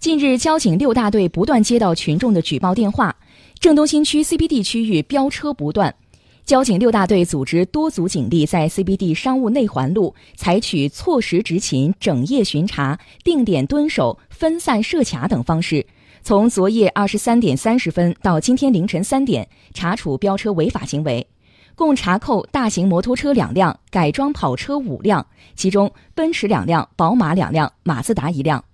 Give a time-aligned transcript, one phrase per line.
[0.00, 3.14] 近日交警六大队不断接到群众的举报电话
[3.58, 5.94] 郑东新区 cbd 区域飙车不断
[6.42, 15.84] 交警六大队组织多组警力在 cbd 商务内环路采取错时执勤整夜巡查定点蹲守分散设卡等方式
[16.22, 21.26] 从昨夜二十三点三十分到今天凌晨三点查处飙车违法行为
[21.74, 28.64] 共查扣大型摩托车两辆改装跑车五辆其中奔驰两辆宝马两辆马自达一辆。